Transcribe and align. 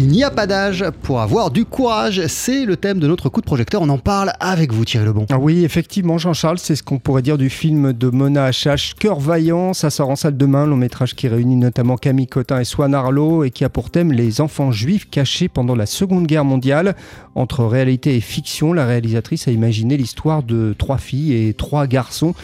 Il 0.00 0.06
n'y 0.06 0.22
a 0.22 0.30
pas 0.30 0.46
d'âge 0.46 0.84
pour 1.02 1.20
avoir 1.20 1.50
du 1.50 1.64
courage. 1.64 2.24
C'est 2.28 2.64
le 2.64 2.76
thème 2.76 3.00
de 3.00 3.08
notre 3.08 3.28
coup 3.28 3.40
de 3.40 3.46
projecteur. 3.46 3.82
On 3.82 3.88
en 3.88 3.98
parle 3.98 4.32
avec 4.38 4.72
vous, 4.72 4.84
Thierry 4.84 5.06
Lebon. 5.06 5.26
Ah 5.28 5.40
oui, 5.40 5.64
effectivement, 5.64 6.18
Jean-Charles, 6.18 6.58
c'est 6.60 6.76
ce 6.76 6.84
qu'on 6.84 7.00
pourrait 7.00 7.22
dire 7.22 7.36
du 7.36 7.50
film 7.50 7.92
de 7.92 8.08
Mona 8.08 8.50
HH, 8.50 8.94
Cœur 8.96 9.18
vaillant. 9.18 9.72
Ça 9.74 9.90
sort 9.90 10.10
en 10.10 10.14
salle 10.14 10.36
demain, 10.36 10.66
long 10.66 10.76
métrage 10.76 11.16
qui 11.16 11.26
réunit 11.26 11.56
notamment 11.56 11.96
Camille 11.96 12.28
Cotin 12.28 12.60
et 12.60 12.64
Swan 12.64 12.94
Arlo 12.94 13.42
et 13.42 13.50
qui 13.50 13.64
a 13.64 13.68
pour 13.68 13.90
thème 13.90 14.12
les 14.12 14.40
enfants 14.40 14.70
juifs 14.70 15.10
cachés 15.10 15.48
pendant 15.48 15.74
la 15.74 15.86
Seconde 15.86 16.28
Guerre 16.28 16.44
mondiale. 16.44 16.94
Entre 17.34 17.64
réalité 17.64 18.14
et 18.14 18.20
fiction, 18.20 18.72
la 18.72 18.86
réalisatrice 18.86 19.48
a 19.48 19.50
imaginé 19.50 19.96
l'histoire 19.96 20.44
de 20.44 20.76
trois 20.78 20.98
filles 20.98 21.34
et 21.34 21.54
trois 21.54 21.88
garçons 21.88 22.34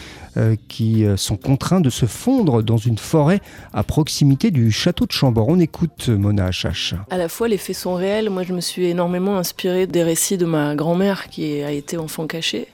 qui 0.67 1.05
euh, 1.05 1.17
sont 1.17 1.37
contraints 1.37 1.81
de 1.81 1.89
se 1.89 2.05
fondre 2.05 2.63
dans 2.63 2.77
une 2.77 2.97
forêt 2.97 3.41
à 3.73 3.83
proximité 3.83 4.51
du 4.51 4.71
château 4.71 5.05
de 5.05 5.11
Chambord. 5.11 5.47
On 5.49 5.59
écoute 5.59 6.09
Mona 6.09 6.49
HH. 6.49 6.95
À 7.09 7.17
la 7.17 7.29
fois, 7.29 7.47
les 7.47 7.57
faits 7.57 7.75
sont 7.75 7.95
réels. 7.95 8.29
Moi, 8.29 8.43
je 8.43 8.53
me 8.53 8.61
suis 8.61 8.85
énormément 8.85 9.37
inspirée 9.37 9.87
des 9.87 10.03
récits 10.03 10.37
de 10.37 10.45
ma 10.45 10.75
grand-mère 10.75 11.29
qui 11.29 11.61
a 11.61 11.71
été 11.71 11.97
enfant 11.97 12.27
caché, 12.27 12.67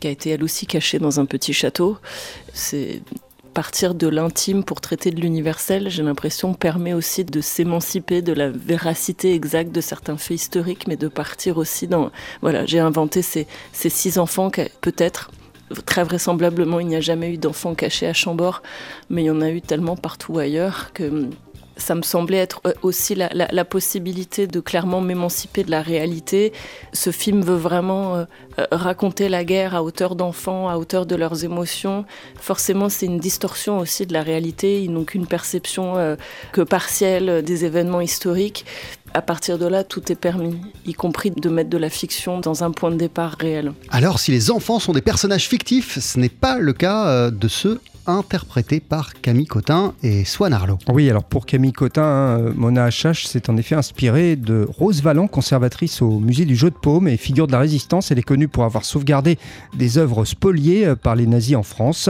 qui 0.00 0.08
a 0.08 0.10
été 0.10 0.30
elle 0.30 0.42
aussi 0.42 0.66
cachée 0.66 0.98
dans 0.98 1.20
un 1.20 1.26
petit 1.26 1.52
château. 1.52 1.98
C'est 2.52 3.02
partir 3.52 3.94
de 3.94 4.08
l'intime 4.08 4.64
pour 4.64 4.80
traiter 4.80 5.10
de 5.10 5.20
l'universel, 5.20 5.90
j'ai 5.90 6.02
l'impression, 6.02 6.54
permet 6.54 6.94
aussi 6.94 7.24
de 7.24 7.40
s'émanciper 7.40 8.22
de 8.22 8.32
la 8.32 8.50
véracité 8.50 9.34
exacte 9.34 9.72
de 9.72 9.80
certains 9.80 10.16
faits 10.16 10.36
historiques, 10.36 10.88
mais 10.88 10.96
de 10.96 11.08
partir 11.08 11.58
aussi 11.58 11.86
dans... 11.86 12.10
Voilà, 12.40 12.66
j'ai 12.66 12.80
inventé 12.80 13.22
ces, 13.22 13.46
ces 13.72 13.90
six 13.90 14.18
enfants, 14.18 14.50
peut-être 14.80 15.30
Très 15.86 16.04
vraisemblablement, 16.04 16.80
il 16.80 16.86
n'y 16.86 16.96
a 16.96 17.00
jamais 17.00 17.32
eu 17.32 17.38
d'enfants 17.38 17.74
cachés 17.74 18.06
à 18.06 18.12
Chambord, 18.12 18.62
mais 19.10 19.22
il 19.22 19.26
y 19.26 19.30
en 19.30 19.40
a 19.40 19.50
eu 19.50 19.60
tellement 19.60 19.96
partout 19.96 20.38
ailleurs 20.38 20.92
que 20.92 21.28
ça 21.76 21.94
me 21.94 22.02
semblait 22.02 22.38
être 22.38 22.60
euh, 22.66 22.72
aussi 22.82 23.14
la, 23.14 23.64
possibilité 23.64 24.46
de 24.46 24.60
clairement 24.60 25.00
m'émanciper 25.00 25.64
de 25.64 25.70
la 25.70 25.82
réalité. 25.82 26.52
Ce 26.92 27.10
film 27.10 27.42
veut 27.42 27.56
vraiment 27.56 28.14
euh, 28.14 28.24
euh, 28.58 28.66
raconter 28.70 29.28
la 29.28 29.44
guerre 29.44 29.74
à 29.74 29.82
hauteur 29.82 30.14
d'enfants, 30.14 30.68
à 30.68 30.76
hauteur 30.76 31.06
de 31.06 31.16
leurs 31.16 31.44
émotions. 31.44 32.04
Forcément, 32.36 32.88
c'est 32.88 33.06
une 33.06 33.18
distorsion 33.18 33.78
aussi 33.78 34.06
de 34.06 34.12
la 34.12 34.22
réalité. 34.22 34.82
Ils 34.82 34.92
n'ont 34.92 35.04
qu'une 35.04 35.26
perception 35.26 36.16
que 36.52 36.60
partielle 36.60 37.42
des 37.42 37.64
événements 37.64 38.00
historiques. 38.00 38.64
À 39.14 39.20
partir 39.22 39.58
de 39.58 39.66
là, 39.66 39.84
tout 39.84 40.10
est 40.10 40.16
permis, 40.16 40.56
y 40.86 40.94
compris 40.94 41.30
de 41.30 41.48
mettre 41.50 41.68
de 41.68 41.78
la 41.78 41.90
fiction 41.90 42.40
dans 42.40 42.64
un 42.64 42.70
point 42.70 42.90
de 42.90 42.96
départ 42.96 43.36
réel. 43.38 43.72
Alors, 43.90 44.18
si 44.18 44.30
les 44.30 44.50
enfants 44.50 44.78
sont 44.78 44.92
des 44.92 45.02
personnages 45.02 45.48
fictifs, 45.48 45.98
ce 45.98 46.18
n'est 46.18 46.28
pas 46.30 46.58
le 46.58 46.72
cas 46.72 47.30
de 47.30 47.48
ceux 47.48 47.80
interprété 48.06 48.80
par 48.80 49.14
Camille 49.20 49.46
Cotin 49.46 49.94
et 50.02 50.24
Swan 50.24 50.52
Arlo. 50.52 50.78
Oui, 50.92 51.08
alors 51.08 51.24
pour 51.24 51.46
Camille 51.46 51.72
Cotin, 51.72 52.02
hein, 52.02 52.52
Mona 52.54 52.88
HH 52.88 53.26
s'est 53.26 53.48
en 53.48 53.56
effet 53.56 53.74
inspirée 53.74 54.36
de 54.36 54.66
Rose 54.68 55.02
Valland, 55.02 55.28
conservatrice 55.28 56.02
au 56.02 56.18
musée 56.18 56.44
du 56.44 56.56
jeu 56.56 56.70
de 56.70 56.74
paume 56.74 57.08
et 57.08 57.16
figure 57.16 57.46
de 57.46 57.52
la 57.52 57.58
résistance. 57.58 58.10
Elle 58.10 58.18
est 58.18 58.22
connue 58.22 58.48
pour 58.48 58.64
avoir 58.64 58.84
sauvegardé 58.84 59.38
des 59.76 59.98
œuvres 59.98 60.24
spoliées 60.24 60.86
euh, 60.86 60.96
par 60.96 61.16
les 61.16 61.26
nazis 61.26 61.56
en 61.56 61.62
France. 61.62 62.08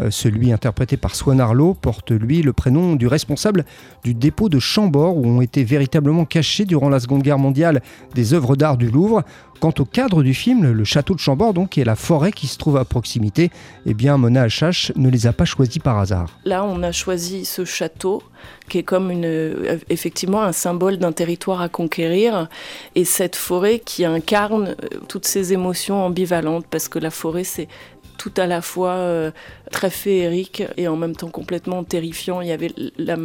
Euh, 0.00 0.10
celui 0.10 0.52
interprété 0.52 0.96
par 0.96 1.14
Swan 1.14 1.40
Arlo 1.40 1.74
porte 1.74 2.10
lui 2.10 2.42
le 2.42 2.52
prénom 2.52 2.96
du 2.96 3.06
responsable 3.06 3.64
du 4.04 4.14
dépôt 4.14 4.48
de 4.48 4.58
Chambord 4.58 5.16
où 5.16 5.26
ont 5.26 5.40
été 5.40 5.64
véritablement 5.64 6.24
cachées 6.24 6.64
durant 6.64 6.88
la 6.88 7.00
Seconde 7.00 7.22
Guerre 7.22 7.38
mondiale 7.38 7.82
des 8.14 8.34
œuvres 8.34 8.56
d'art 8.56 8.76
du 8.76 8.88
Louvre. 8.88 9.24
Quant 9.60 9.74
au 9.80 9.84
cadre 9.84 10.22
du 10.22 10.34
film, 10.34 10.70
le 10.70 10.84
château 10.84 11.14
de 11.14 11.18
Chambord, 11.18 11.52
donc, 11.52 11.78
et 11.78 11.84
la 11.84 11.96
forêt 11.96 12.30
qui 12.30 12.46
se 12.46 12.58
trouve 12.58 12.76
à 12.76 12.84
proximité, 12.84 13.50
eh 13.86 13.94
bien, 13.94 14.16
Mona 14.16 14.46
HH 14.46 14.92
ne 14.94 15.08
les 15.08 15.26
a 15.26 15.27
pas 15.32 15.44
choisis 15.44 15.82
par 15.82 15.98
hasard. 15.98 16.28
Là, 16.44 16.64
on 16.64 16.82
a 16.82 16.92
choisi 16.92 17.44
ce 17.44 17.64
château 17.64 18.22
qui 18.68 18.78
est 18.78 18.82
comme 18.82 19.10
une, 19.10 19.24
euh, 19.24 19.78
effectivement 19.88 20.42
un 20.42 20.52
symbole 20.52 20.98
d'un 20.98 21.12
territoire 21.12 21.60
à 21.60 21.68
conquérir, 21.68 22.48
et 22.94 23.04
cette 23.04 23.36
forêt 23.36 23.78
qui 23.78 24.04
incarne 24.04 24.68
euh, 24.82 24.88
toutes 25.08 25.26
ces 25.26 25.52
émotions 25.52 26.04
ambivalentes, 26.04 26.66
parce 26.70 26.88
que 26.88 26.98
la 26.98 27.10
forêt, 27.10 27.44
c'est 27.44 27.68
tout 28.18 28.32
à 28.36 28.46
la 28.46 28.60
fois 28.60 28.94
euh, 28.94 29.30
très 29.70 29.90
féerique 29.90 30.62
et 30.76 30.88
en 30.88 30.96
même 30.96 31.16
temps 31.16 31.30
complètement 31.30 31.84
terrifiant. 31.84 32.42
Il 32.42 32.48
y 32.48 32.52
avait 32.52 32.72
la, 32.98 33.16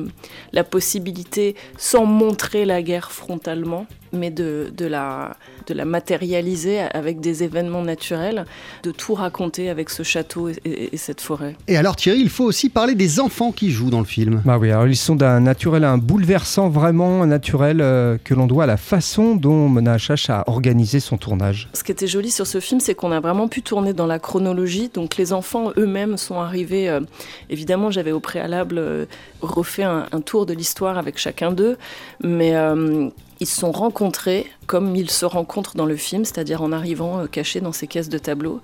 la 0.54 0.64
possibilité, 0.64 1.56
sans 1.78 2.06
montrer 2.06 2.64
la 2.66 2.82
guerre 2.82 3.12
frontalement, 3.12 3.88
mais 4.14 4.30
de, 4.30 4.72
de, 4.76 4.86
la, 4.86 5.36
de 5.68 5.74
la 5.74 5.86
matérialiser 5.86 6.80
avec 6.80 7.20
des 7.20 7.44
événements 7.44 7.82
naturels, 7.82 8.46
de 8.84 8.92
tout 8.92 9.16
raconter 9.16 9.70
avec 9.70 9.90
ce 9.90 10.04
château 10.04 10.50
et, 10.50 10.90
cette 10.96 11.22
forêt. 11.22 11.56
Et 11.68 11.76
alors 11.76 11.96
Thierry, 11.96 12.20
il 12.20 12.30
faut 12.30 12.46
aussi 12.46 12.70
parler 12.70 12.96
des 12.96 13.20
enfants 13.20 13.52
qui 13.52 13.72
jouent 13.72 13.90
dans 13.90 14.00
le 14.00 14.06
film. 14.06 14.42
Bah 14.46 14.58
oui, 14.58 14.72
alors 14.72 14.88
ils 14.88 14.96
sont 14.96 15.16
d'un 15.16 15.40
naturel, 15.40 15.84
un 15.84 15.98
bouleversant 15.98 16.70
vraiment 16.70 17.26
naturel 17.26 17.82
euh, 17.82 18.18
que 18.24 18.34
l'on 18.34 18.46
doit 18.46 18.64
à 18.64 18.68
la 18.68 18.78
façon 18.78 19.36
dont 19.36 19.68
Mona 19.68 19.98
a 20.30 20.50
organisé 20.50 21.00
son 21.00 21.18
tournage. 21.18 21.70
Ce 21.74 21.84
qui 21.84 21.92
était 21.92 22.08
joli 22.08 22.30
sur 22.30 22.46
ce 22.46 22.60
film, 22.60 22.80
c'est 22.80 22.96
qu'on 22.96 23.12
a 23.12 23.20
vraiment 23.20 23.48
pu 23.48 23.62
tourner 23.62 23.94
dans 23.94 24.06
la 24.06 24.20
chronologie, 24.20 24.83
donc 24.90 25.18
les 25.18 25.34
enfants 25.34 25.72
eux-mêmes 25.78 26.18
sont 26.18 26.40
arrivés, 26.40 26.90
euh, 26.90 27.02
évidemment 27.50 27.92
j'avais 27.92 28.12
au 28.12 28.20
préalable 28.20 28.78
euh, 28.78 29.06
refait 29.42 29.84
un, 29.84 30.08
tour 30.26 30.46
de 30.46 30.54
l'histoire 30.54 30.98
avec 30.98 31.18
chacun 31.18 31.52
d'eux, 31.52 31.78
mais 32.22 32.54
ils 33.44 33.48
se 33.48 33.60
sont 33.60 33.74
rencontrés 33.74 34.50
comme 34.68 34.96
ils 34.96 35.10
se 35.10 35.26
rencontrent 35.26 35.76
dans 35.76 35.86
le 35.86 35.98
film, 35.98 36.24
c'est-à-dire 36.24 36.62
en 36.62 36.72
arrivant 36.72 37.20
euh, 37.20 37.28
cachés 37.28 37.60
dans 37.60 37.74
ces 37.74 37.88
caisses 37.88 38.08
de 38.08 38.18
tableaux. 38.18 38.62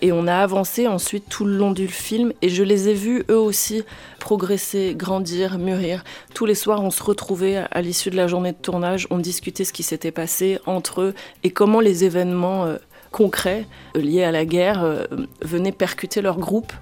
Et 0.00 0.10
on 0.10 0.26
a 0.26 0.36
avancé 0.36 0.86
ensuite 0.86 1.28
tout 1.28 1.44
le 1.44 1.54
long 1.54 1.70
du 1.70 1.86
film 1.86 2.32
et 2.40 2.48
je 2.48 2.62
les 2.62 2.88
ai 2.88 2.94
vus 2.94 3.24
eux 3.28 3.38
aussi 3.38 3.82
progresser, 4.20 4.94
grandir, 4.96 5.58
mûrir. 5.58 6.02
Tous 6.34 6.46
les 6.46 6.54
soirs, 6.54 6.82
on 6.82 6.90
se 6.90 7.02
retrouvait 7.02 7.64
à 7.70 7.82
l'issue 7.82 8.08
de 8.08 8.16
la 8.16 8.26
journée 8.26 8.52
de 8.52 8.56
tournage, 8.56 9.06
on 9.10 9.18
discutait 9.18 9.64
ce 9.64 9.72
qui 9.74 9.82
s'était 9.82 10.12
passé 10.12 10.58
entre 10.64 11.02
eux 11.02 11.14
et 11.42 11.50
comment 11.50 11.80
les 11.80 12.04
événements 12.04 12.64
euh, 12.64 12.78
concrets 13.12 13.66
euh, 13.96 14.00
liés 14.00 14.24
à 14.24 14.32
la 14.32 14.44
guerre 14.44 14.82
euh, 14.82 15.04
venaient 15.42 15.72
percuter 15.72 16.20
leur 16.20 16.38
groupe. 16.38 16.72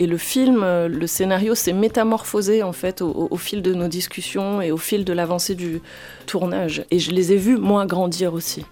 Et 0.00 0.06
le 0.06 0.16
film, 0.16 0.62
euh, 0.62 0.88
le 0.88 1.06
scénario 1.06 1.54
s'est 1.54 1.74
métamorphosé 1.74 2.62
en 2.62 2.72
fait 2.72 3.02
au, 3.02 3.36
fil 3.36 3.60
de 3.60 3.74
nos 3.74 3.88
discussions 3.88 4.62
et 4.62 4.70
au 4.70 4.78
fil 4.78 5.04
de 5.04 5.12
l'avancée 5.12 5.54
du 5.54 5.82
tournage. 6.26 6.84
Et 6.90 6.98
je 6.98 7.10
les 7.10 7.32
ai 7.32 7.36
vus, 7.36 7.58
moi, 7.58 7.84
grandir 7.84 8.32
aussi. 8.32 8.64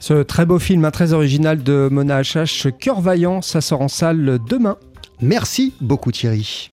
Ce 0.00 0.22
très 0.22 0.44
beau 0.44 0.58
film, 0.58 0.90
très 0.90 1.12
original 1.12 1.62
de 1.62 1.88
Mona 1.90 2.22
HH, 2.22 2.72
Cœur 2.80 3.00
Vaillant, 3.00 3.42
ça 3.42 3.60
sort 3.60 3.82
en 3.82 3.88
salle 3.88 4.40
demain. 4.48 4.76
Merci 5.20 5.72
beaucoup 5.80 6.10
Thierry. 6.10 6.70